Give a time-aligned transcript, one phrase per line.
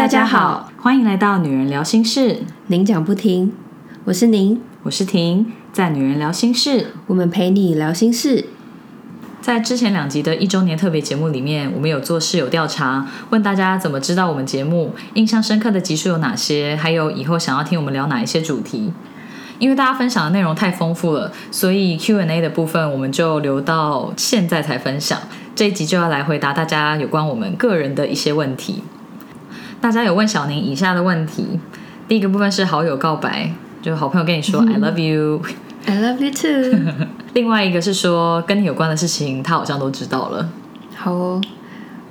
[0.00, 2.38] 大家好，欢迎来到女人聊心事，
[2.68, 3.52] 您讲不停，
[4.04, 8.46] 我是您，我是婷，在女人聊心事，我们陪你聊心事。
[9.42, 18.94] 在之前两集的一周年特别节目里面，我们有做室友调查，问大家怎么知道我们节目，印象深刻的集数有哪些，还有以后想要听我们聊哪一些主题。
[19.58, 25.20] 因为大家分享的内容太丰富了，所以 Q&A 的部分我们就留到现在才分享。
[25.54, 28.82] 这一集就要来回答大家有关我们个人的一些问题。
[29.80, 31.58] 大家有问小宁以下的问题：
[32.06, 35.40] 第一个部分是好友告白，就好朋友跟你说 “I love you”。
[35.86, 37.06] I love you too。
[37.32, 40.46] 另外一个是说跟你有关的事情，他好像都知道了。
[40.94, 41.40] 好哦，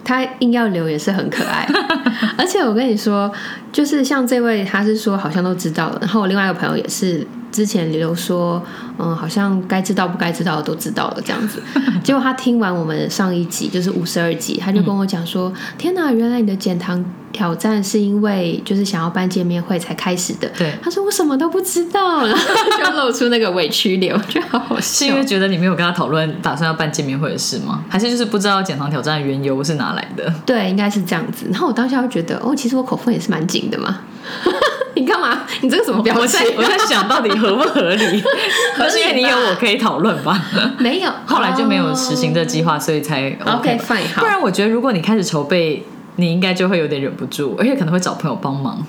[0.04, 1.70] 他硬要留也是很可爱，
[2.36, 3.32] 而且我跟你说，
[3.72, 7.26] 就是像这位，他是说好像都知道了，然后我另外一个朋友也是
[7.60, 8.63] 之前刘说，
[8.98, 11.62] 嗯，好像该知道不该知道的都知道了这样子。
[12.02, 22.46] 结果他听完我们上一集，就是五十二集，他就跟我讲说：“天哪，原来你的减糖挑战是因为就是想要办见面会才开始的。”对，他说我什么都不知道，然后
[22.77, 25.13] 就露出那个委屈脸，我觉得好好笑是因。
[25.13, 27.84] 为觉得你没有跟他讨论打算要办见面会的事吗？
[27.90, 30.34] 还是就是不知道减糖挑战的缘由是哪来的？
[30.46, 31.46] 对，应该是这样子。
[31.52, 33.99] 然后我当下就觉得，哦，其实我口风也是蛮紧的嘛。
[34.95, 35.41] 你干嘛？
[35.62, 36.45] 你这个什么表我情在？
[36.57, 38.23] 我在想到底合不合理？
[38.77, 40.41] 那是因为你有我可以讨论吧？
[40.79, 45.85] 没有，后来就没有实行这计划，所以才 OK fine 好不然我觉得如果你开始筹备，
[46.17, 48.84] 你应该就会有点忍不住，而且可能会找朋友帮忙。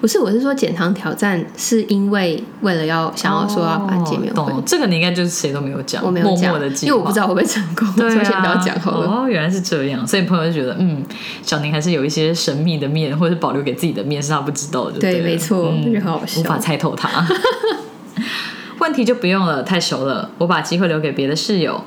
[0.00, 9.06] 不是，我是说减糖挑战是因为为了要想要说要办见面会，哦懂这个你应该就是谁都没有讲，我没有讲默默的，因为我不知道会不会成功，对所以先不要啊，讲好了。
[9.06, 11.02] 哦，原来是这样，所以朋友就觉得，嗯，
[11.42, 14.98] 小宁还是有一些神秘的面，或者是保留给自己的面是他不知道的。
[14.98, 16.40] 对，了没错，嗯我觉得很好笑。
[16.40, 17.08] 无法猜透他。
[18.80, 21.80] 问题就不用了，太熟了，我把机会留给别的室友。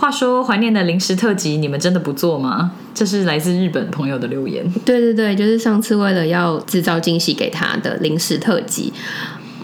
[0.00, 2.72] 话说，怀念的零食特辑，你们真的不做吗？
[2.94, 4.64] 这是来自日本朋友的留言。
[4.82, 8.90] 对对对，就是上次为了要制造惊喜给他的零食特辑。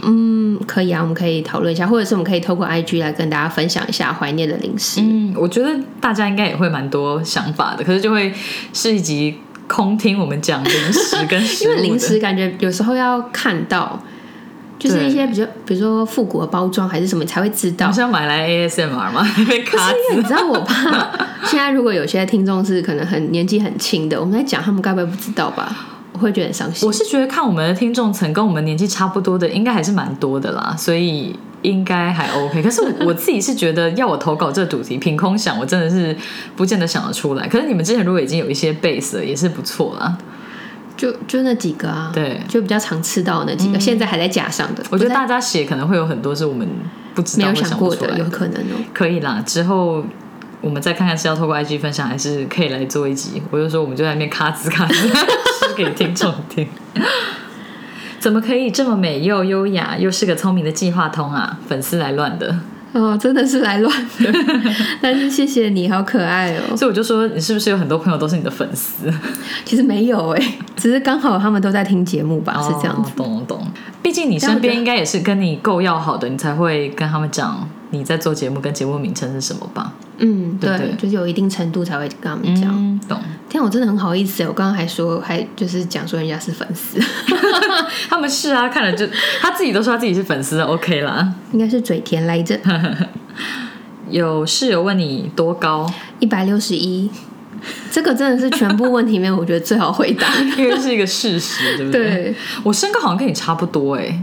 [0.02, 5.00] 嗯，可以啊，我们可以讨论一下，或者是我们可以透过 IG 来跟大家分享一下怀念的零食。
[5.00, 5.70] 嗯，我觉得
[6.02, 8.30] 大家应该也会蛮多想法的，可是就会
[8.74, 9.36] 是一集
[9.66, 13.98] 空听我们讲零食跟食物 因为零食感觉有时候要看到，
[14.78, 17.92] 就是一些比较，比如说复古的包装还是什么，才会知道好。
[17.92, 19.26] 像买来 ASMR 吗？
[19.48, 21.10] 被卡因为你知道，我怕
[21.44, 25.74] 现在如果有些听众是可能很年纪很轻的，我们在讲，他们该不会不知道吧？
[26.12, 26.92] 我会觉得很伤心我。
[26.92, 32.62] 是觉得看我们的听众层跟我们年纪差不多的，应该还是蛮多的啦，所以应该还 OK。
[32.62, 36.16] 可是我我自己是觉得，要我投稿这个主题，凭空想，我真的是
[36.54, 37.46] 不见得想得出来。
[37.48, 40.16] 可是你们之前如果已经有一些 base 了，也是不错啦。
[40.96, 46.66] 就就那几个啊，对就比较常吃到的那几个，现在还在架上的，我觉得大家写可能会有很多是我们
[47.14, 48.76] 不知道没有想过的，有可能哦。
[48.92, 50.04] 可以啦，之后
[50.60, 53.42] 我们再看看是要透过 IG 分享，还是可以来做一集。
[53.50, 55.08] 我就说我们就在那边咔吱咔吱
[55.60, 56.66] 说给听众听。
[58.18, 61.58] 怎么可以这么美又优雅，又是个聪明的计划通啊？
[61.68, 62.58] 粉丝来乱的，
[62.92, 64.32] 哦，真的是来乱的，
[65.02, 66.76] 但是谢谢你好可爱哦。
[66.76, 69.12] 所以我就说你是不是有很多朋友都是你的粉丝？
[69.64, 72.94] 其实没有哎，只是刚好他们都在听节目吧，是这样。
[73.16, 73.66] 懂懂懂。
[74.02, 79.92] 毕竟你身边应该也是跟你够要好的，你才会跟他们讲你在做节目跟节目名称是什么吧？
[80.18, 82.72] 嗯，对对，对就是有一定程度才会跟他们讲。
[82.74, 83.18] 嗯，懂。
[83.48, 86.98] 天啊，我真的很好意思哎，我刚刚还说，还就是讲说人家是粉丝，
[88.08, 89.06] 他们是啊，看了就
[89.40, 91.32] 他自己都说他自己是粉丝，OK 啦。
[91.52, 92.58] 应该是嘴甜来着，
[94.10, 95.90] 有室友问你多高，
[96.20, 97.10] 一百六十一。
[97.90, 100.28] 这个真的是全部问题里面，我觉得最好回答。
[100.56, 102.04] 因为是一个事实，对不对？
[102.04, 104.22] 对，我身高好像跟你差不多哎，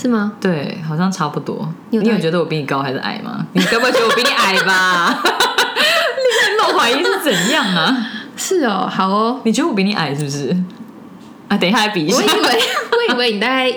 [0.00, 0.32] 是吗？
[0.40, 1.68] 对，好像差不多。
[1.90, 3.44] 你有觉得我比你高还是矮吗？
[3.52, 5.20] 你该不会觉得我比你矮吧？
[5.22, 8.06] 你在露怀疑是怎样啊？
[8.36, 9.40] 是哦，好哦。
[9.44, 10.56] 你觉得我比你矮是不是？
[11.48, 12.26] 啊，等一下来比一下我以。
[12.26, 12.32] 为
[13.08, 13.70] 我以为你大概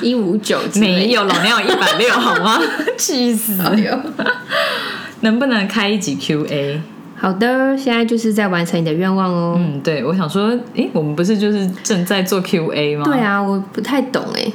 [0.00, 2.58] 一五九，没有，老娘有一百六， 好吗？
[2.96, 3.58] 气死！
[5.20, 6.80] 能不能开一集 Q&A？
[7.16, 9.54] 好的，现在就是在完成你的愿望哦。
[9.58, 13.04] 嗯，对，我想说，诶，我们不是就是正在做 Q&A 吗？
[13.04, 14.50] 对，啊，我不太懂哎。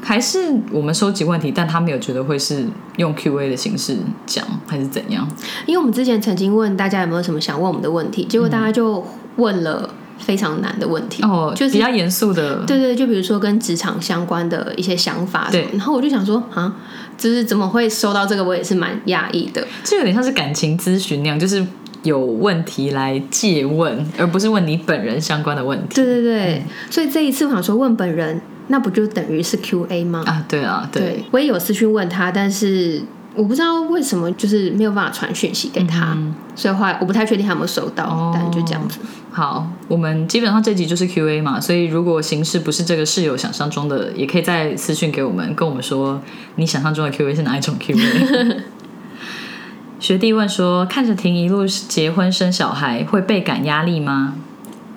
[0.00, 0.38] 还是
[0.70, 2.64] 我们收集问题，但他没有觉得会是
[2.96, 3.96] 用 Q&A 的形式
[4.26, 5.28] 讲，还是怎样？
[5.66, 9.04] 因为我们之前曾经问大家有没有什么想问我们的问题，结果大家就
[9.36, 11.22] 问了非常难的问题。
[11.22, 16.74] 哦，就是比较严肃的，对对，就比如说跟职场相关的一些想法对，然后我就想说啊，
[17.16, 19.66] 就是怎么会收到这个，我也是蛮讶异的。
[19.84, 21.64] 这有点像是感情咨询那样，就是
[22.04, 25.96] 有问题来借问，而不是问你本人相关的问题。
[25.96, 30.22] 对对对，所以这一次我想说问本人，那不就等于是 Q A 吗？
[30.26, 33.02] 啊，对啊，对，对，我也有私讯问他，但是
[33.34, 36.16] 我不知道为什么就是没有办法传讯息给他，
[36.54, 38.98] 所以后来我不太确定他有没有收到，但就这样子。
[39.30, 46.20] 好，我们基本上这集就是 Q A 嘛，所以如果形式不是这个室友想象中的，也可以再私讯给我们，跟我们说
[46.56, 48.64] 你想象中的 Q A 是哪一种 Q A。
[50.00, 54.34] 学弟问说，看着婷一路结婚生小孩，会倍感压力吗？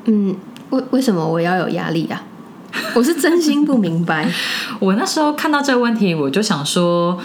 [0.06, 0.36] 嗯，
[0.72, 2.24] 为为什么我要有压力啊？
[2.96, 4.32] 我是真心不明白。
[4.80, 7.20] 我那时候看到这个问题，我就想说。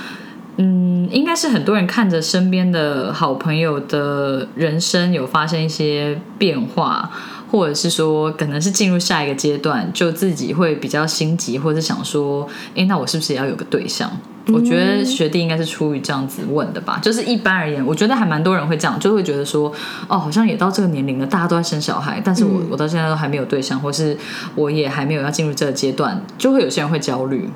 [0.59, 7.11] 嗯，应该是很多人看着身边的好朋友的人生有发生一些变化，
[7.53, 14.11] 或者是说可能是进入下一个阶段，就自己会比较心急，或者想说，哎，那我是不是也要有个对象？
[14.53, 16.99] 我觉得学弟应该是出于这样子问的吧。
[17.03, 19.73] 就是一般而言，我觉得还蛮多人会这样，就会觉得说，
[20.09, 24.17] 哦，好像也到这个年龄了，大家都在生小孩，但是我我到现在都还没有对象，或是
[24.55, 27.49] 我也还没有要进入这个阶段，就会有些人会焦虑。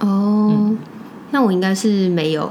[0.00, 0.74] 哦。
[1.30, 2.50] 那我应该是没有，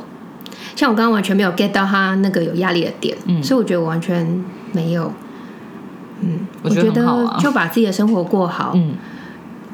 [0.75, 5.11] 像我刚刚完全没有 get 到他那个有压力的点，所以我觉得我完全没有。
[6.21, 6.91] 嗯，我觉得
[7.39, 8.73] 就把自己的生活过好。
[8.75, 8.93] 嗯，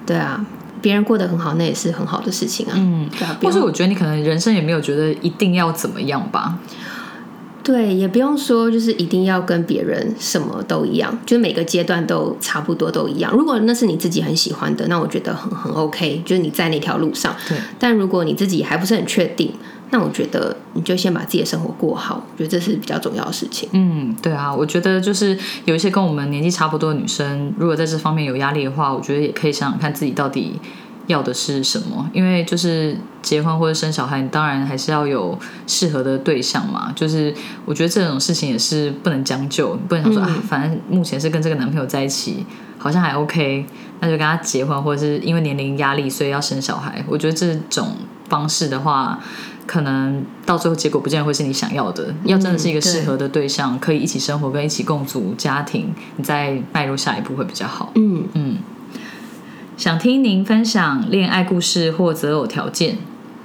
[0.06, 0.46] 对啊，
[0.84, 2.74] 别人过得很好，那也是很好的事情啊。
[2.76, 3.10] 嗯，
[3.42, 6.60] 或是我觉得你可能人生也没有觉得一定要怎么样吧。
[7.64, 13.32] 对，也不用说就是一定要跟别人什么都一样，就是每个阶段都差不多都一样。
[13.32, 17.34] 如果那是你自己很喜欢的，那我觉得很很 OK，就是你在那条路上。
[17.48, 17.58] 对。
[17.80, 19.54] 但如果你自己还不是很确定，
[19.94, 23.70] 那我觉得你就先把自己的生活过好，我觉得这是比较重要的事情。
[23.72, 30.60] 嗯，对啊，我觉得就是有一些跟我们年纪差不多的女生，如果在这方面有压力的话，我觉得也可以想想看自己到底。
[31.08, 32.10] 要的是什么？
[32.14, 35.38] 因为就是结婚或者生小孩，你当然还是要有
[35.68, 36.94] 适合的对象嘛。
[36.96, 37.36] 就是
[37.66, 42.46] 我觉得这种事情也是不能将就，不能想说啊，反正目前是跟这个男朋友在一起，
[42.78, 43.66] 好像还 OK，
[44.00, 47.04] 那就跟他结婚，或者是因为年龄压力所以要生小孩。
[47.10, 47.98] 我觉得这种
[48.30, 49.20] 方式的话，
[49.66, 52.14] 可能到最后结果不见得会是你想要的。
[52.26, 57.92] 要真的是一个适合的对象，可以一起生活跟一起共组家庭，你再迈入下一步会比较好。
[57.96, 58.58] 嗯嗯。
[59.76, 62.98] 想听您分享恋爱故事或择偶条件。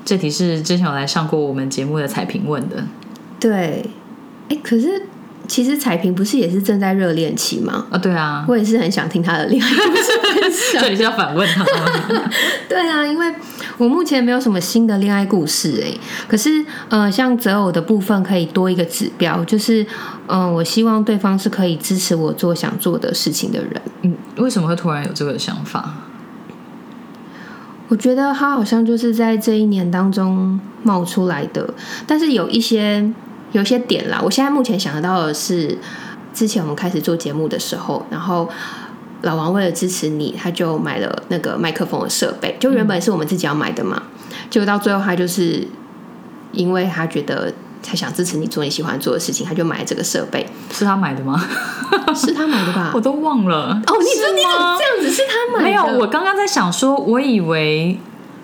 [0.04, 2.84] 这题是之前有来上过我们节目的彩评问的。
[3.40, 3.88] 对，
[4.48, 5.07] 哎，可是
[5.48, 7.86] 其实彩萍不是也是正在热恋期吗？
[7.90, 10.78] 啊，对啊，我也是很想听她的恋爱故事。
[10.78, 12.30] 这里是要反问他吗？
[12.68, 13.34] 对啊，因为
[13.78, 15.90] 我目前没有什么新的恋爱故事哎。
[16.28, 19.84] 可是呃，像择偶的部分可以多一个指标，就是
[20.28, 23.82] 嗯，我希望对方是可以支持我做想做的事情的人。
[24.02, 25.94] 嗯，为什么会突然有这个想法？
[27.88, 31.72] 我觉得他好像就是在这一年当中冒出来的，
[32.06, 33.10] 但是有一些
[33.52, 34.20] 有些点啦。
[34.22, 35.76] 我现在目前想得到的是，
[36.32, 38.48] 之前我们开始做节目的时候，然后
[39.22, 44.02] 老王为了支持你，他就买了那个麦克风的设备，就原本是我们自己要买的嘛，
[44.50, 45.66] 结果到最后他就是
[46.52, 47.52] 因为他觉得。
[47.80, 50.44] 他想支持你做你喜欢做的事情，他就买这个设备。
[50.72, 51.40] 是他买的吗？
[52.12, 52.90] 是他买的吧？
[52.92, 53.80] 我都忘了。
[53.86, 55.64] 哦，你说你怎么这样子是他买的？
[55.64, 57.98] 没有，我刚刚在想说，我以为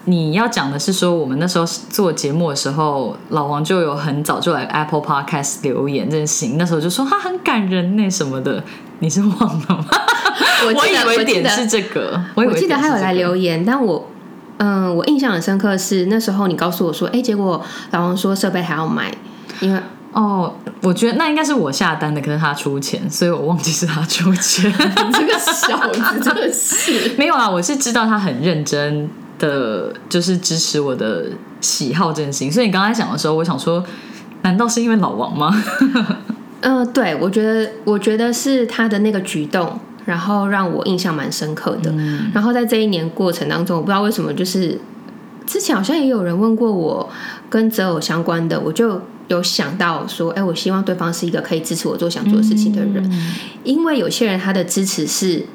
[0.06, 8.62] 你要讲的是说，我们那时候做节目的时候，老王就有很早就来 Apple Podcast 留言这件事情，那时候就说他很感人那什么的，
[8.98, 9.86] 你是忘了吗？
[10.66, 14.10] 我以为点是这个，我记得他有来留言，但我。
[14.58, 19.12] 嗯，我印象很深刻是那时候你告诉我说，哎，结果老王说设备还要买，
[19.58, 19.80] 因为
[20.12, 24.72] 哦，我觉得那应该是我下单的，可是他出钱，所以我忘记是他出钱。
[25.12, 29.10] 这个小子真的是 没有啊，我是知道他很认真
[29.48, 31.26] 的，就是支持我的
[31.60, 32.50] 喜好这件事情。
[32.50, 33.84] 所以你刚才讲的时候，我想说，
[34.42, 35.54] 难道是因为老王吗？
[36.60, 39.78] 呃，对，我觉得，我觉得是他的那个举动。
[40.06, 41.90] 然后让我印象蛮深刻的。
[42.34, 44.78] 然后在这一年过程当中，我不知道为什么，就是
[45.46, 47.08] 之前好像也有人问过我
[47.48, 53.10] 跟择偶相关的，我就有想到说，哎，我希望对方是一个可以支持我做想做的事情的人，
[53.64, 55.46] 因为有些人他的支持是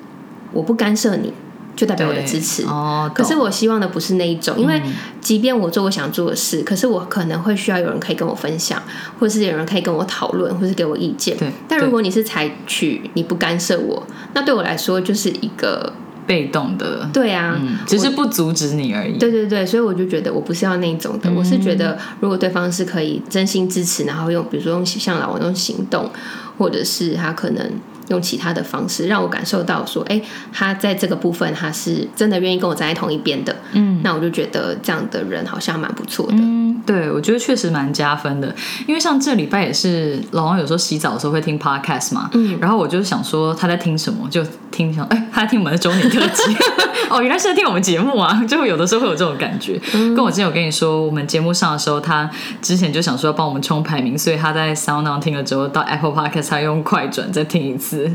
[0.52, 1.32] 我不干涉你。
[1.80, 3.10] 就代表我的支持哦。
[3.16, 4.82] 可是我希望的不是那一种，因为
[5.22, 8.82] 即便我做我想做的事，可是我可能会需要有人可以跟我分享，
[9.18, 11.38] 或者是有人可以跟我讨论，或是给我意见。
[11.38, 11.50] 对。
[11.70, 15.94] 但如果你是采取你不干涉我，那对我来说就是一个
[16.28, 17.10] 被动的。
[17.14, 17.58] 对啊，
[17.88, 19.18] 只是不阻止你而已。
[19.18, 26.12] 对对对，所以我就觉得我不是要那种的，我是觉得如果对方是可以真心支持，然后用比如说用像老王用行动，
[26.58, 27.72] 或者是他可能。
[28.10, 36.38] 用其他的方式让我感受到说，哎，他在这个部分他是真的愿意跟我站在同一边的，嗯，那我就觉得这样的人好像蛮不错的。
[36.38, 38.54] 嗯，对，我觉得确实蛮加分的，
[38.88, 46.56] 因为像这礼拜也是老王有时候洗澡的时候会听 podcast 嘛，嗯，然后我就想说他在听什么，就听想哎他在听我们的周年特辑，
[47.10, 49.80] 哦，原来是在听我们节目啊，就会有的时候会有这种感觉。
[49.92, 52.30] 跟我之前有跟你说，我们节目上的时候，他
[52.62, 58.10] 之前就想说要帮我们冲排名，所以他在 Sound On 听了之后，到 Apple Podcast 他用快转再听一次，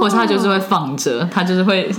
[0.00, 1.90] 或者他就是会放着，他就是会。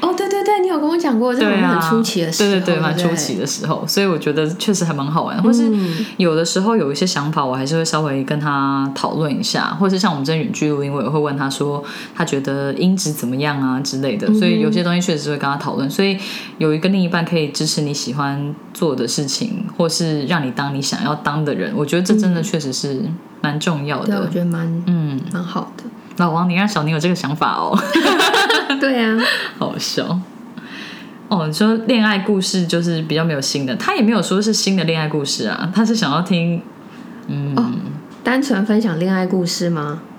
[0.00, 5.40] 哦，对对对，你有跟我讲过，这种很初期的时候，对对对，蛮初期的时候，所以我觉得确实还蛮好玩。
[5.42, 5.70] 或是
[6.16, 11.82] 有的时候有一些想法，我还是会稍微跟他讨论一下，或是像我们这远距录音，我也会问他说，
[12.14, 14.26] 他觉得音质怎么样啊之类的。
[14.34, 15.88] 所以有些东西确实是会跟他讨论。
[15.90, 16.18] 所以
[16.58, 23.02] 有一个另一半可以支持你喜欢做的事情，或是让你当你想要当的人，我觉得这真的确实是
[23.42, 24.06] 蛮重要的。
[24.06, 25.84] 对，我觉得蛮嗯蛮好的。
[26.20, 27.76] 老王，你让小宁有这个想法哦。
[28.78, 29.16] 对呀，
[29.58, 30.20] 好笑
[31.28, 31.46] 哦！
[31.46, 36.62] 你说恋爱故事就是比较没有新的，他也没有说是新的恋爱故事啊，他是想要听
[37.26, 37.56] 嗯，
[38.22, 40.00] 单纯分享恋爱故事吗？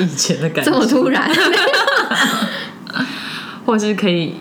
[0.00, 1.30] 以前的感觉这么突然，
[3.64, 4.34] 或者是可以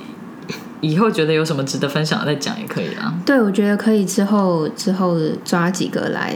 [0.81, 3.13] 以后觉得有什么值得分享的再讲也可以啊。
[3.23, 6.35] 对，我觉得可以之后之后抓几个来。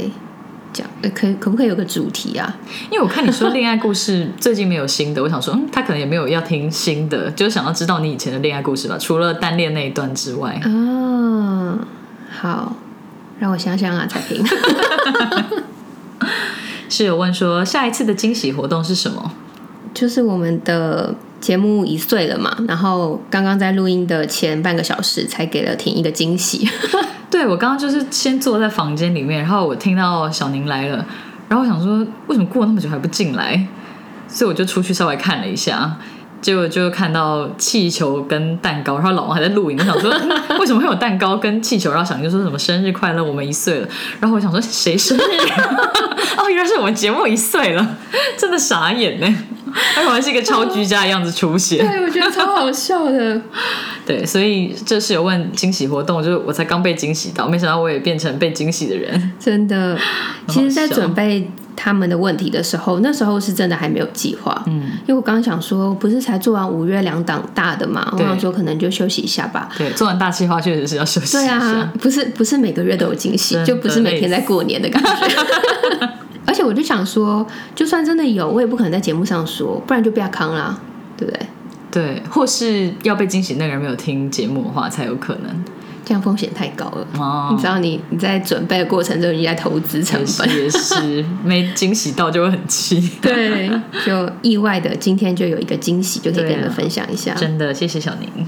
[1.01, 2.57] 讲，可以可不可以有个主题啊？
[2.89, 10.59] 因为我看你说恋爱故事最近没有新的，我想说，嗯，他可能也没有要听新的，就是想要知道你以前的恋爱故事吧，除了单恋那一段之外。
[10.65, 11.77] 哦，
[12.29, 12.75] 好，
[13.39, 14.45] 让我想想啊，彩萍。
[16.89, 19.31] 室友问说，下一次的惊喜活动是什么？
[19.93, 26.67] 就是我们的节目一岁了嘛，然后刚刚在录音的前半个小时才给了婷一个惊喜。
[27.29, 31.05] 对，我刚刚就是先坐在房间里面，然后我听到小宁来了，
[31.49, 33.67] 然后我想说，为什么过那么久还不进来？
[34.27, 35.97] 所以我就出去稍微看了一下，
[36.41, 39.77] 结果就看到气球跟蛋糕，然后老王还在录影。
[39.77, 40.09] 我想说，
[40.59, 41.91] 为什么会有蛋糕跟气球？
[41.91, 43.87] 然后小宁就说什么生日快乐，我们一岁了。
[44.19, 45.21] 然后我想说，谁生日？
[46.37, 47.97] 哦，原来是我们节目一岁了，
[48.37, 49.37] 真的傻眼呢。
[49.95, 53.41] 而且还是一个超居家的样子出现，对我觉得超好笑的。
[54.05, 59.31] 对，所以这是有问惊喜活动，就是我才刚被惊喜到，没想到我也变成被惊喜的人。
[59.39, 59.97] 真的，
[60.47, 64.63] 其实，在准备他们的问题的时候，那时候是真的还没有计划。
[64.67, 69.67] 嗯，因为我刚刚想说，不是才做完五月两档大的嘛，我想说可能就休息一下吧。
[69.77, 71.37] 对，做完大计划确实是要休息。
[71.37, 75.27] 对啊，不是不是每个月都有惊喜，就不是每天在过年的感觉。
[76.47, 80.79] 而且我就想说，就算真的有，我也不可能在节目上说，不然就不要康啦，
[81.15, 81.47] 对不对？
[81.91, 85.63] 对，或是要被惊喜那个人没有听节目的话，才有可能。
[86.05, 87.05] 这样风险太高了。
[87.19, 93.11] 哦，你知道，你你在准备的过程中，你在投资成本也是 没惊喜到就会很气。
[93.21, 93.69] 对，
[94.05, 97.33] 就意外的今天就有一个惊喜，就可以跟你们分享一下。
[97.33, 98.47] 真的，谢谢小宁。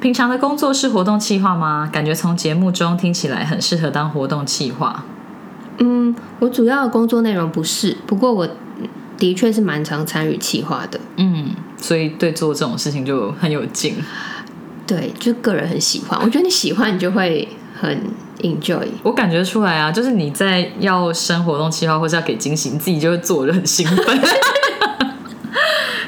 [0.00, 1.88] 平常的工作是活动企划吗？
[1.92, 5.04] 感觉从节目中听起来很适合当活动企划。
[5.78, 8.48] 嗯，我主要的工作内容不是，不过我
[9.16, 11.00] 的确是蛮常参与企划的。
[11.16, 13.96] 嗯，所以对做这种事情就很有劲。
[14.86, 16.18] 对，就个人很喜欢。
[16.22, 17.48] 我觉得你喜欢，你就会
[17.80, 17.98] 很
[18.40, 18.86] enjoy。
[19.02, 24.20] 我感觉出来啊，就是你在要生活动企划或是要给惊喜，你自己就会做的很兴奋。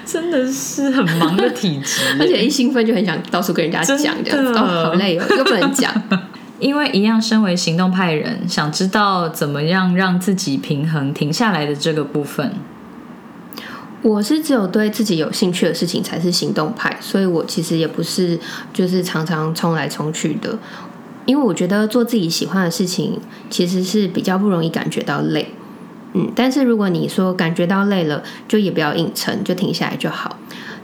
[0.05, 5.93] 真的是很忙的体质， 而且一兴奋就很想到处跟人家讲，这样子哦，好累哦，又不能讲。
[6.59, 12.53] 因为一样，身为行动派人，想知道怎么样让自己平衡停下来的这个部分。
[14.03, 18.39] 我是只有对自己有兴趣的事情才是行动派，所以我其实也不是
[18.73, 20.59] 就是常常冲来冲去的。
[21.25, 23.19] 因为我觉得做自己喜欢的事情，
[23.51, 25.53] 其实是比较不容易感觉到累。
[26.13, 30.37] 嗯，但是如果你说感觉到累了，就也不要硬撑，就停下来就好。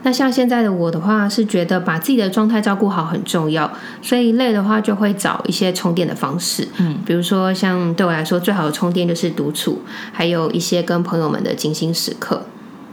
[0.03, 9.81] 那像现在的我的话，是觉得把自己的状态照顾好很重要，所以累的话就会找一些充电的方式，嗯，比如说像对我来说最好的充电就是独处，
[10.11, 12.45] 还有一些跟朋友们的精心时刻，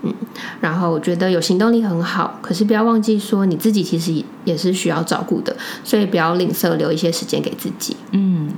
[0.02, 0.14] 嗯，
[0.60, 8.48] 然后我觉得有行动力很好，可是不要忘记说你自己其实也是需要照顾的，所以不要吝啬留一些时间给自己，嗯，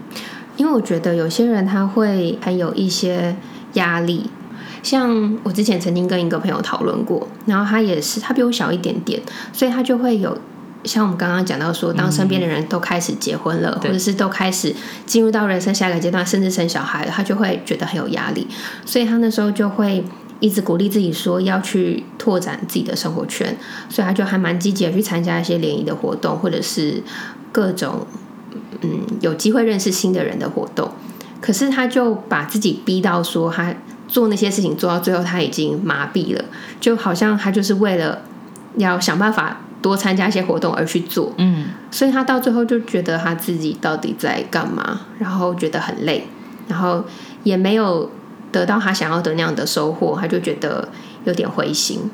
[0.59, 3.35] 因为我觉得有些人他会还有一些
[3.73, 4.29] 压力。
[4.83, 9.21] 像我之前曾经跟一个朋友讨论过，然后他也是，他比我小一点点，
[9.53, 10.37] 所以他就会有
[10.83, 14.75] 像我们刚刚讲到说，当身边的人都开始结婚了，或者是都开始
[15.07, 18.47] 进入到人生下一个阶段，甚至生小孩了，他就会觉得很有压力，
[18.85, 20.05] 所以他那时候就会
[20.41, 23.57] 一直鼓励自己说要去拓展自己的生活圈，
[23.89, 27.01] 所以他就还蛮积极的去参加一些联谊的活动，或者是
[27.53, 28.05] 各种
[28.81, 30.91] 嗯有机会认识新的人的活动，
[31.41, 33.73] 可是他就把自己逼到说他。
[34.13, 36.45] 做那些事情做到最后，他已经麻痹了，
[36.79, 38.21] 就好像他就是为了
[38.77, 46.27] 要想办法多参加一些活动而去做，嗯，所以他到最后就觉得他自己到底在干嘛，然后觉得很累，
[46.69, 47.03] 然后
[47.43, 48.11] 也没有
[48.53, 50.87] 得到他想要的那样的收获，他就觉得
[51.25, 52.11] 有点灰心，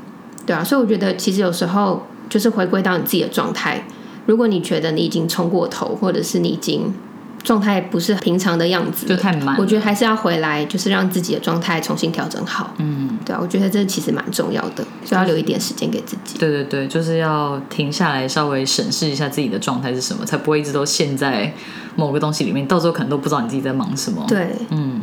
[0.47, 3.83] 对啊，所以我觉得其实有时候就是回归到你自己的状态，
[4.27, 6.95] 如果你觉得你已经冲过头，或者是你已经
[7.43, 16.39] 状态不是平常的样子，就太满我觉得还是要回来，就是让自己的状态重新调整好，嗯，对啊，我觉得这其实蛮重要的，所以要留一点时间给自己。
[16.39, 21.53] 对对对，就是要停下来，稍微审视一下自己的状态是什么，才不会一直都陷在
[21.97, 24.25] 某个东西里面，到时候可能都不知道你自己在忙什么。
[24.29, 25.01] 对，嗯，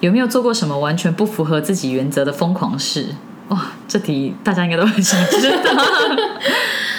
[0.00, 3.06] 有没有做过什么完全不符合自己原则的疯狂事？
[3.48, 5.70] 哇，这题大家应该都很想知道。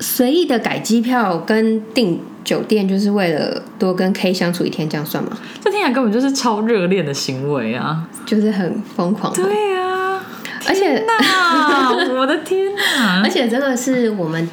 [0.00, 5.36] 嗯，随意的改机票跟订酒店，就是为了多跟 K 相处一天，这样算吗？
[5.62, 8.08] 这听起来根本就是超热恋的行为啊！
[8.24, 10.24] 就是很疯狂的，对啊，
[10.66, 13.22] 而且那 我的天哪！
[13.22, 14.48] 而且这个是我们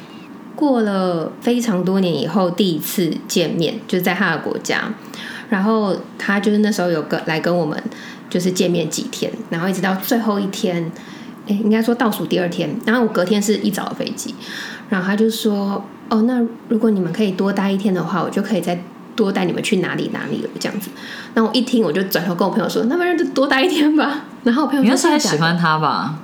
[0.54, 4.92] 过了非常多年以后第一次见面，就是在他的国家，
[5.48, 7.82] 然后他就是那时候有跟来跟我们
[8.28, 10.92] 就是见面几天，然后一直到最后一天，
[11.46, 14.34] 哎，应该说倒数第二天，然后我隔天是一早的飞机，
[14.88, 18.80] 然后他就说，哦，那如果你们可以多待一天的话，我就可以再。
[19.18, 20.90] 多带你们去哪里哪里了这样子，
[21.34, 24.20] 然后我一听我就转头跟我朋友说，那不然就多待一天吧。
[24.44, 26.14] 然后我朋友说你那时候还喜欢他吧？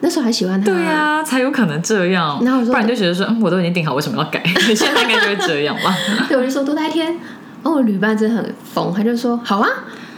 [0.00, 2.38] 那时候还喜欢他， 对啊，才有可能这样。
[2.44, 4.42] 然后我说不然就觉得说，嗯，我都已经定好，为什么要改？
[4.44, 5.96] 你 现在应该就会这样吧？
[6.28, 7.06] 对，我就说多待一天。
[7.06, 9.68] 然后我旅伴真的很疯，他就说好啊，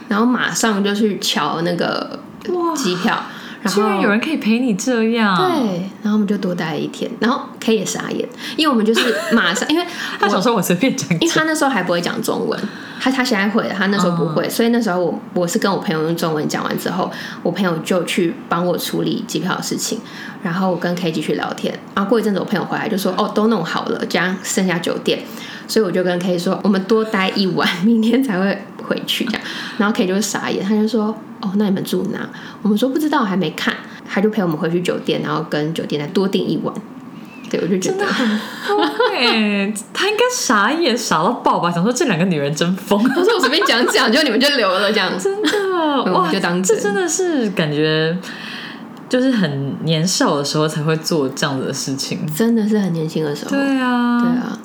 [0.08, 2.18] 然后马上就去瞧那个
[2.48, 3.16] 哇，机票，
[3.62, 9.84] 然后居然有人可以陪你这样，对，然后我们就多待了一天，然后 K 也傻眼，因为我们就是马上，因为
[10.18, 12.58] 他想说我随便讲因为，他那时候还不会讲中文，
[13.00, 17.10] 他他现在会了，他那时候不会，所以那时候我我是跟我朋友用中文讲完之后，
[17.42, 20.00] 我朋友就去帮我处理机票的事情，
[20.42, 25.18] 然后我跟 K 继续聊天，然后过一阵子我朋友回来就说哦都弄好了，这样剩下酒店，
[25.66, 29.42] 所以我就跟 K 说我们多待一晚， 明天才会回去这样，
[29.76, 32.28] 然后 K 就是傻眼，他就说哦那你们住哪？
[32.62, 33.74] 我们说不知道还没看，
[34.08, 36.74] 他就陪我们回去酒店，然后跟酒店再多订一晚，
[37.50, 38.04] 对我就觉得
[39.10, 41.70] 对，他应该傻眼傻到爆吧？
[41.70, 45.12] 想说这两个女人真疯，他说我随便讲讲，就你们就留了这样。
[45.18, 45.50] 真的
[46.06, 48.16] 我哇，们就当真这真的是感觉
[49.08, 52.26] 就是很年少的时候才会做这样子的事情。
[52.34, 54.58] 真的是很年轻的时候，对啊，对啊，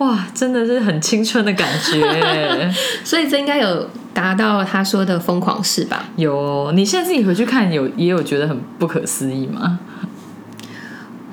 [0.00, 2.70] 哇，真的是很青春的感觉。
[3.04, 6.06] 所以这应该有达到他说的疯狂事吧？
[6.16, 9.78] 有哦，你现在自己回去看，有也有觉得很不可思议吗？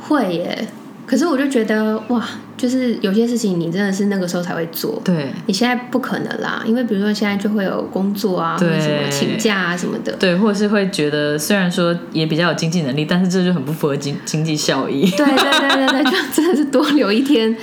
[0.01, 0.67] 会耶，
[1.05, 2.25] 可是我就觉得哇，
[2.55, 10.11] 就是有些事情你真的是那个时候才会做，对你现在不可能啦，因为比如说现在就会有工作啊，或对者什么请假啊什么的。
[10.13, 15.09] 对，或者是会觉得虽然说也比较有经济能力，但是这就很不符合经经济效益。
[15.11, 17.53] 对对对对对，就真的是多留一天，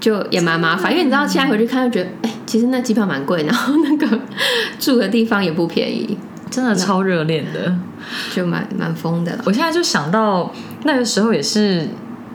[0.00, 4.18] 就也蛮麻烦，因为你知道现在回去看就觉得，哎，其实那机票蛮贵，然后那个
[4.78, 6.18] 住的地方也不便宜，
[6.50, 7.72] 真的超热恋的。
[8.34, 9.42] 就蛮蛮疯的了。
[9.44, 10.50] 我现在就想到
[10.84, 11.86] 那个时候也是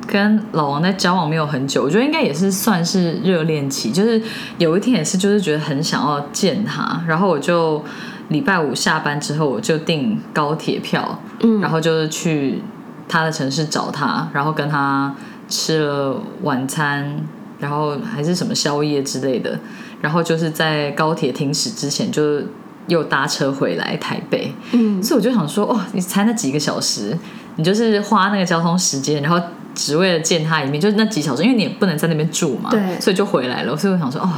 [0.08, 3.92] 跟老王在交往没有很久，我觉得应该也是算是热恋期。
[3.92, 4.22] 就是
[4.60, 7.84] 有一天也是，就是觉得很想要见他，然后我就
[8.30, 12.62] 礼拜五下班之后我就订高铁票，嗯然后就是去
[13.10, 15.14] 他的城市找他，然后跟他
[15.50, 17.26] 吃了晚餐，
[17.60, 19.60] 然后还是什么宵夜之类的，
[20.02, 22.42] 然后就是在高铁停驶之前就
[22.88, 24.54] 又搭车回来台北。
[24.72, 27.18] 嗯，所以我就想说，哦，你才那几个小时，
[27.56, 29.40] 你就是花那个交通时间，然后
[29.74, 33.76] 只为了见他一面，就是那几小时，因为你也不能在那边住嘛，对所以就回来了。
[33.76, 34.30] 所以我想说，哦，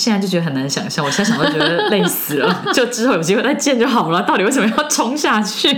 [0.00, 4.22] 现在就觉得很难想象，我现在想都觉得累死了， 就之后有机会再见就好了。
[4.22, 5.68] 到底为什么要冲下去？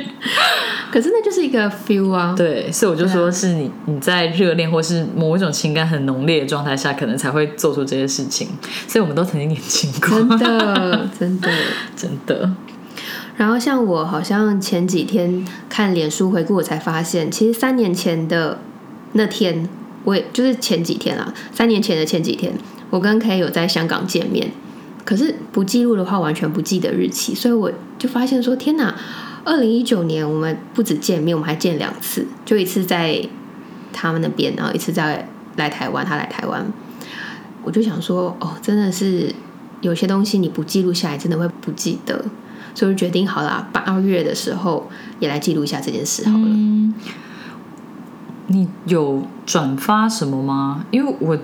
[0.92, 8.46] 可是那就是一个 feel 啊，对，所以我就说是你你在热恋或是某一种情感很浓烈的状态下，可能才会做出这些事情。
[8.86, 11.48] 所以我们都曾经年轻过，真的 真的。
[11.96, 12.52] 真的。
[13.36, 18.58] 然后像我好像前几天看脸书回顾，我才发现，其实三年前的
[19.14, 19.68] 那天，
[20.04, 22.52] 我也就是前几天啊，三年前的前几天，
[22.92, 24.50] 我跟 K 有在香港见面，
[25.02, 28.94] 可是不记录的话，完全不记得日期，所以我就发现说，天哪！
[29.44, 33.26] 二零一九年我们不止见面，我们还见两次，就一次在
[33.94, 35.26] 他们那边，然后一次在
[35.56, 36.64] 来台湾，他来台湾，
[37.64, 39.34] 我就想说，哦，真的是
[39.80, 42.22] 有些东西你不记录下来，真的会不记得。
[42.74, 46.46] 所以决定好啦，八月的时候也来记录一下这件事好了。
[48.48, 50.84] 你有转发什么吗？
[50.90, 51.38] 因为我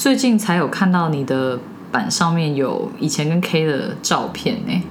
[0.00, 1.58] 最近才有看到你的
[1.92, 4.82] 板上面有以前跟 K 的照片呢、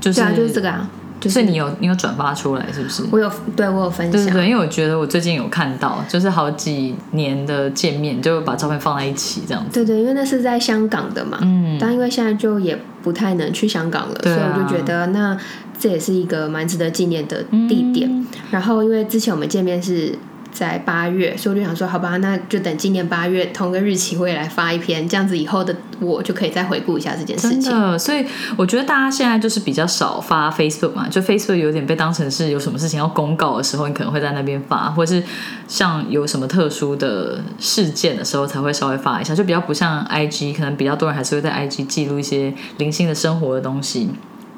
[0.00, 0.88] 就是对啊，就是这个啊，
[1.20, 3.02] 就是所以你有你有转发出来是不是？
[3.10, 9.68] 我有对我有分享，对对对，因为我觉得我最近有看到，就是好几年的见面，就把照片放在一起这样子。
[9.74, 15.36] 对对，因为那是在香港的嘛，嗯，但因为现在就也不太能去香港了，所以我就觉得那
[15.78, 18.08] 这也是一个蛮值得纪念的地点。
[18.10, 20.16] 嗯然后因为之前我们见面是
[20.56, 27.60] 在八月，所以我就想说，好吧，那就等今年八月同个日期，我也来发一篇，这样子以后的我就可以再回顾一下这件事情。
[27.60, 28.24] 真的，所以
[28.56, 35.22] 我觉得大家现在就是比较少发 Facebook 嘛，就 Facebook 有点被当成是有什么事情要公告的时候，你可能会在那边发，或是
[35.68, 44.10] 像有什么特殊的事件的时候才会稍微发一下，就比较不像 IG，可能比较多人还是会在 IG 记录一些零星的生活的东西。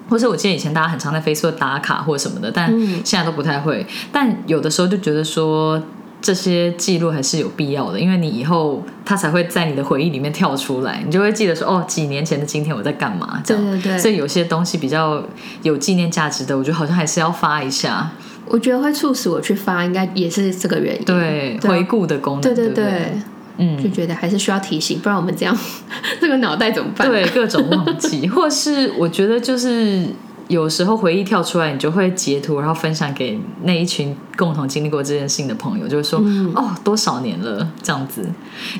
[0.08, 2.70] 或是我记得以前大家很常在 Facebook 打卡或者什么的，但
[3.04, 3.86] 现在都不太会。
[4.10, 5.82] 但有的时候就觉得说
[6.20, 13.64] 这些记录还是有必要的，因为你以后它才会在你的回忆里面跳出来，你就会记得说哦，几年前的今天我在干嘛这样。
[13.64, 15.22] 对对对所以有些东西比较
[15.62, 18.10] 有纪念价值的，我觉得好像还是要发一下，
[18.46, 21.04] 我觉得会促使我去发，应该也是这个原因。
[21.04, 23.12] 对，回顾的功能，对对对，
[23.58, 25.56] 嗯，就觉得还是需要提醒，不然我们这样
[26.20, 27.08] 这个脑袋怎么办？
[27.08, 30.06] 对，各种忘记，或是我觉得就是
[30.48, 36.50] 有时候回忆跳出来，你就会截图，然后分享给那一群共同经历过这件事情的朋友，就是说、嗯。
[36.54, 38.26] 哦，多少年了这样子。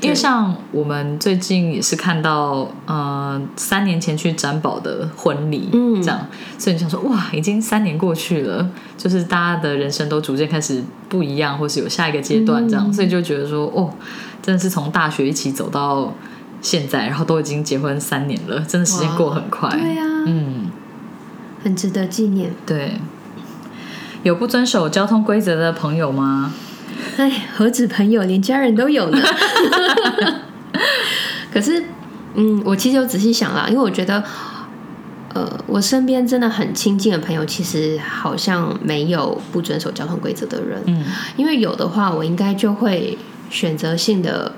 [0.00, 6.26] 因为像我们最近也是看到，呃，三年前去展宝的婚礼，嗯这样，
[6.56, 12.92] 所以你想说哇，已经三年过去了，就是大家的人生都逐渐开始不一样，或是有下一个阶段这样，嗯。
[12.92, 13.90] 所以就觉得说哦，
[14.40, 16.12] 真的是从大学一起走到。
[16.60, 19.70] 现在，然后都已经结婚三年了，真的时间过很快。
[19.70, 20.67] 对呀、嗯，
[21.62, 22.50] 很值得纪念。
[22.66, 22.94] 对。
[24.24, 26.52] 有不遵守交通规则的朋友吗？
[27.16, 29.18] 哎，何止朋友，连家人都有呢。
[31.52, 31.84] 可是，
[32.34, 34.22] 嗯，我其实有仔细想啦，因为我觉得，
[35.34, 40.82] 呃，我身边真的很亲近的朋友，其实好像没有不遵守交通规则的人。
[40.86, 41.04] 嗯，
[41.36, 43.16] 因为有的话，我应该就会
[43.50, 44.52] 选择性的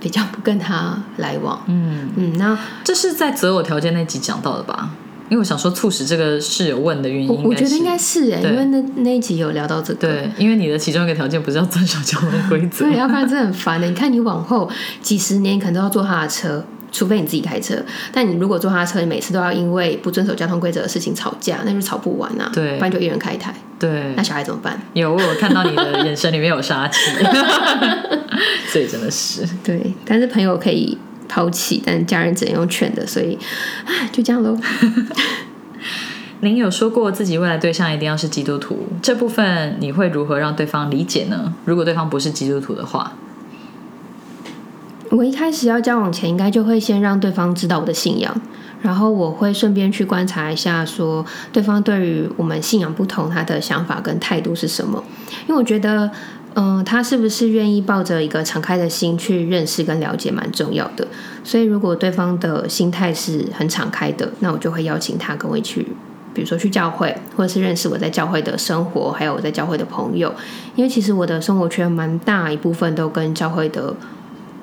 [0.00, 1.62] 比较不跟他来往。
[1.66, 4.90] 嗯，嗯，那这是在择偶条件那集讲到的吧？
[5.30, 10.00] 因为我想说，促使这个室友问的原因我我觉得是应该是哎、对因为那那一集有聊到这个。
[10.00, 13.86] 对，因为你的其中一个条件不是要遵守交通规则对，，要不然真的很烦的。
[13.86, 17.74] 你看，你往后几十年，你可能都要坐他的车，除非你自己开车。
[18.12, 22.50] 但你如果坐他的车，你每次都要因为不遵守交通规则的事情吵架，那就吵不完啊。
[22.52, 24.78] 对不然就一人开一台，对那，小孩怎么办？
[24.92, 26.98] 有我有看到你的眼神里面有杀气，
[28.68, 33.38] 所以真的是对，但是朋友可以抛弃，但家人只能用劝的，所以，
[33.84, 34.58] 唉，就这样喽。
[36.40, 41.54] 您有说过自己未来对象一定要是基督徒，这部分你会如何让对方理解呢？
[41.64, 43.12] 如果对方不是基督徒的话，
[45.10, 48.38] 我一开始要交往前，应该就会先让对方知道我的信仰，
[48.82, 55.02] 然后我会顺便去观察一下，说对方对于我们信仰不同，他的想法跟态度是什么。
[55.46, 56.10] 因为我觉得，
[56.54, 61.06] 嗯、他是不是愿意抱着一个敞开的心去认识跟了解，蛮重要的。
[61.42, 65.86] 所以，如果对方的心态是很敞开的，那我就会邀请他跟我一起。
[66.32, 70.34] 比如说去教会，或者是认识我在教会的生活，还有我在教会的朋友，
[70.74, 73.94] 因为其实我的生活圈蛮大一部分都跟教会的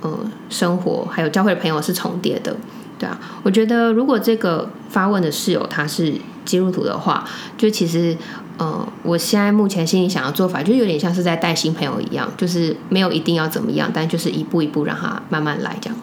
[0.02, 2.54] 呃生活还有教会的朋友是重叠的，
[3.02, 6.14] 对啊，我觉得如果这个发问的室友他是
[6.46, 7.26] 基督徒的话，
[7.58, 8.16] 就其实
[8.60, 15.98] 呃，我现在目前心里想要做法，就有点像是在带新朋友一样，就是没有一定要怎么样，但就是一步一步让他慢慢来这样。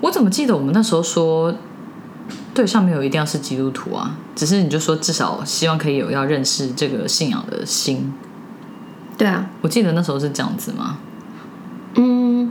[0.00, 1.54] 我怎么记得我们那时候说
[2.52, 8.12] 对象没有一定要是基督徒啊，只是你就说至少希望可以有要认识这个信仰的心。
[9.16, 10.98] 对啊，我记得那时候是这样子吗？
[11.94, 12.50] 嗯，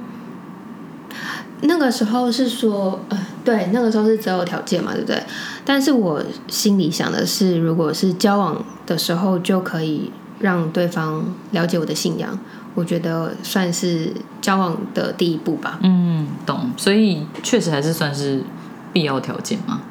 [1.61, 5.21] 那个时候是说，呃，对，那个时候是择偶条件嘛，对不对？
[5.63, 12.37] 但是我心里想的是，如果是交往的时候就可以让对方了解我的信仰，
[12.73, 15.79] 我觉得算是交往的第一步吧。
[15.83, 16.71] 嗯，懂。
[16.77, 18.43] 所以确实还是算是
[18.91, 19.81] 必要条件嘛。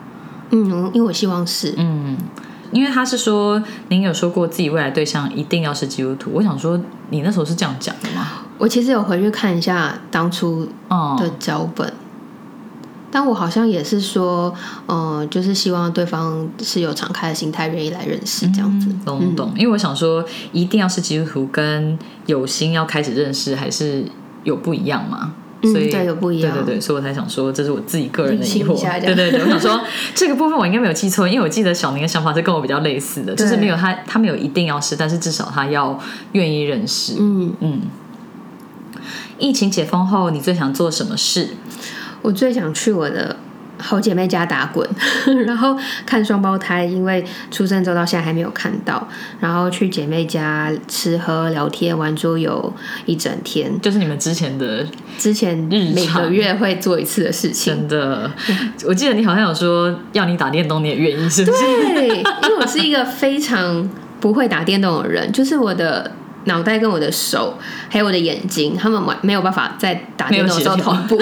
[0.50, 2.16] 嗯，因为我希望是，嗯，
[2.72, 6.80] 因为他是说您有说过自己未来对象一定要是基督徒，我想说
[7.10, 8.26] 你那时候是这样讲的吗？
[8.58, 11.92] 我其实有回去看一下当初哦、的脚本。
[13.12, 14.54] 但我好像也是说，
[14.86, 18.88] 嗯、就是希望对方是有敞开的心态，愿意来认识这样子。
[18.88, 19.52] 嗯懂懂。
[19.56, 24.04] 因为我想说，一定要是基督徒跟有心要开始认识，还是
[24.44, 25.32] 有不一样嘛？
[25.62, 29.80] 嗯所以、对有不一样对对对，所以我才想说，这是我自己个人的疑惑对对对，我想说
[30.14, 35.98] 这个部分我应该没有记错，因为我记得小明的想法是跟我比较类似的，就是没有他他没有一定要是，但是至少他要
[36.32, 37.16] 愿意认识。
[37.18, 37.80] 嗯，嗯。
[39.38, 41.48] 疫情解封后，你最想做什么事？
[42.22, 43.36] 我最想去我的
[43.80, 44.88] 好姐妹家打滚，
[45.46, 49.06] 然后看双胞胎，因为出生之后到现在还没有看到，
[49.40, 52.72] 然后去姐妹家吃喝聊天玩桌游
[53.06, 54.86] 一整天，就是你们之前的
[55.18, 55.56] 之前
[55.94, 57.74] 每个月会做一次的事情。
[57.74, 58.30] 真的，
[58.86, 61.58] 我记得你好像有说要你打电动，你也愿意，是不是？
[61.94, 63.88] 对，因为我是一个非常
[64.20, 66.10] 不会打电动的人，就是我的
[66.44, 71.20] 脑袋跟我的手还有我的眼睛，他们完没有办法在打电动的时候同步。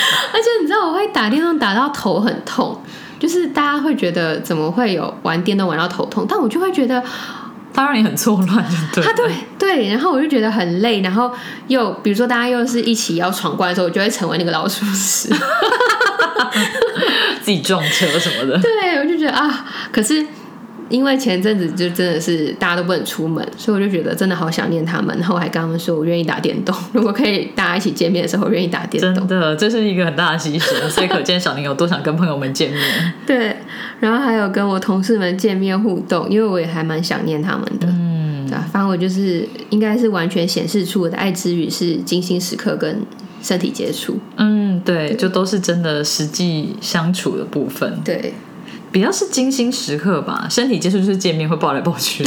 [0.32, 2.80] 而且你知道，我会打电动打到头很痛，
[3.18, 7.02] 就是大家会觉得怎么会有玩电动玩到头痛，但我就会觉得
[7.74, 9.10] 它让你很错乱，就对了。
[9.10, 11.30] 他对对，然后我就觉得很累，然后
[11.68, 15.28] 又比如说大家又是一起要闯关的时候，我就会成为那个老鼠屎。
[17.40, 18.58] 自己撞车什么的。
[18.60, 20.24] 对，我就觉得啊，可是
[20.88, 25.16] 因为前阵子就真的是大家都不能出门，所以我就觉得真的好想念他们。
[25.18, 29.28] 然后我还跟他们说，我愿意打电动，如果可以大家一起见面的时候，我愿意打电动。
[29.28, 32.80] 真的，这是一个很大的牺牲，所以可见小林有多想跟朋友们见面。
[33.26, 33.56] 对，
[34.00, 37.86] 然后还有跟我同事们见面互动，因为我也还蛮想念他们的。
[37.88, 43.02] 嗯，反正我就是应该是完全显示出我的爱之语是精心时刻跟
[43.42, 44.18] 身体接触。
[44.36, 48.32] 嗯，对，就都是真的实际相处的部分，对，
[48.90, 50.46] 比较是精心时刻吧。
[50.50, 52.24] 身体接触就是见面会抱来抱去，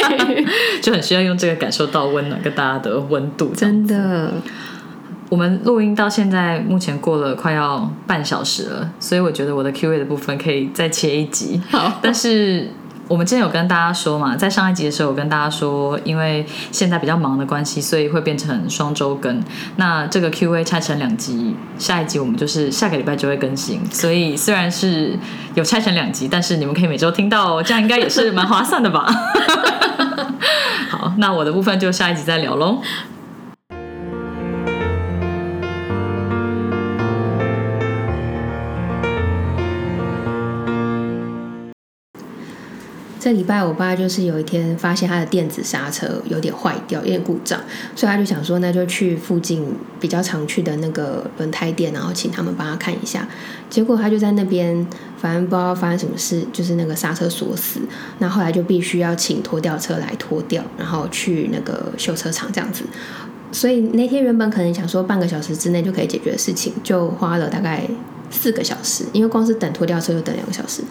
[0.82, 3.52] 就很需要用这个感受到温暖跟大家的温度。
[3.54, 4.32] 真的，
[5.28, 11.60] 我们录音到现在，目前过了快要半小时了，所以我觉得我的 Q&A 的部分可以再切一集。
[11.70, 12.68] 好，但是
[13.08, 19.42] 我们之前有跟大家说嘛，在上一集的时候，有跟大家说，因为现在比较忙的关系，所以会变成双周更。
[19.76, 23.80] 那这个 Q&A 拆成两集，下一集我们就是下个礼拜就会更新。
[23.92, 25.16] 所以虽然是
[25.54, 29.06] 有拆成两集，但是你们可以每周听到哦，这样应该也是蛮划算的吧？
[30.90, 32.80] 好，那我的部分就下一集再聊喽。
[43.26, 47.58] 这礼拜我爸就是有一天发现他的电子刹车有点坏掉，有点故障，
[47.96, 49.66] 所以他就想说，那就去附近
[49.98, 53.26] 比较常去的那个轮胎店，然后请他们帮他看一下。
[53.68, 54.86] 结果他就在那边，
[55.18, 57.80] 反正不知道发生什么事，就是那个刹车锁死。
[58.20, 62.84] 那后来就必须要请拖吊车来拖掉，然后去那个修车厂这样子。
[63.50, 67.82] 所以那天原本可能想说半个小时之内就可以解决的事情，就花了大概
[68.30, 70.84] 四个小时，因为光是等拖吊车就等两个小时。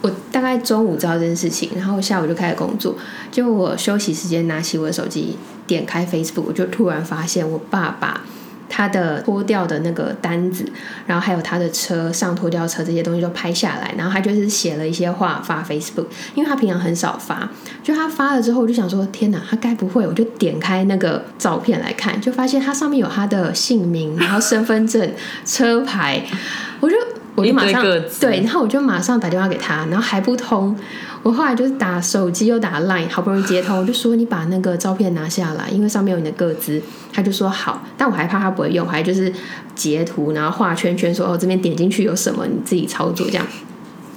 [0.00, 2.96] 我大概中午知道这件事情，然后下午就开始工作。
[3.30, 8.20] 结果我休息时间拿起我的手机，点开 Facebook，我就突然发现我爸把
[8.68, 10.64] 他的拖吊的那个单子，
[11.06, 16.06] 然后还有他的车上拖吊车这些东西都拍下来，然后他就是写了一些话发 Facebook，
[16.36, 17.50] 因为他平常很少发。
[17.82, 20.06] 就他发了之后，我就想说天哪，他该不会？
[20.06, 25.12] 我就点开那个照片来看，就发现他上面有他的姓名，然后身份证、
[25.44, 26.22] 车牌，
[26.78, 26.94] 我就。
[27.38, 27.82] 我就马上
[28.20, 30.76] 对，然后我就马上打电话给他，然后还不通。
[31.22, 36.80] 我后来就是打手机又打 Line，好不容易接通，我就说你把那个照片拿下来，因为上面有你的个资。
[37.12, 39.32] 他就说好，但我还怕他不会用，我还就是
[39.74, 43.46] 截图，然后画圈圈说哦这边点进去有什么，你自己操作这样。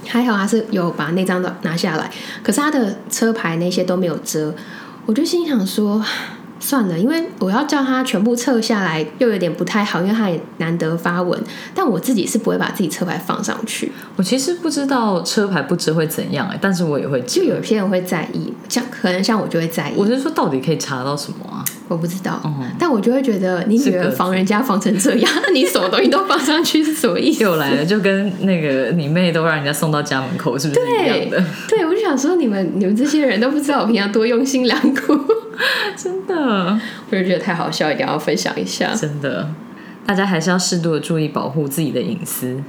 [0.07, 2.11] 还好他是有把那张的拿下来，
[2.43, 4.53] 可是他的车牌那些都没有遮，
[5.05, 6.03] 我就心想说。
[6.61, 11.37] 算了，因为我要叫他全部撤下来，又有点不太好，因为他也难得发文。
[11.75, 17.19] 但我自己是不会把自己车牌放上去，我其实不知道车牌不知会怎样哎、但是我也会。
[17.23, 21.65] 就有些人会在意，像可能像我就会在意，我是说，到底可以查到什么啊？
[21.87, 27.43] 我不知道，嗯但我就会觉得你女儿防人家防成这样，那 你什么东西都放上去是什么意思？
[27.43, 31.43] 又来了，就跟那个你妹都让人家送到家门口，是不是一样的？
[31.67, 31.80] 对，
[32.11, 35.17] 想说你们你们这些人都不知道我平常多用心良苦，
[35.95, 36.77] 真的，
[37.09, 38.93] 我就觉得太好笑，一定要分享一下。
[38.93, 39.49] 真的，
[40.05, 42.61] 大家还是要适度的注意保护自己的隐私。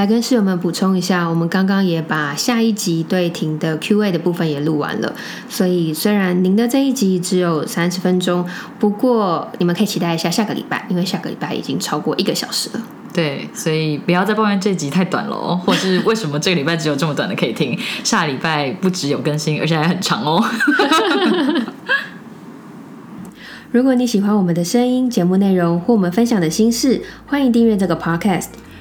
[0.00, 5.14] 来跟室友们补充一下，我们刚刚也把下一集对婷的 Q&A 的部分也录完了，
[5.46, 8.42] 所以虽然您的这一集只有三十分钟，
[8.78, 12.80] 不过你们可以期待一下下个礼拜，因为下个礼拜已经超过一个小时了。
[13.12, 20.42] 对，所以不要再抱怨这集太短了哦， 或是为什么这个礼拜只有这么短的可以听，下礼拜不只有更新，而且还很长哦。
[23.70, 28.46] 如果你喜欢我们的声音、节目内容或我们分享的心事，欢迎订阅这个 Podcast。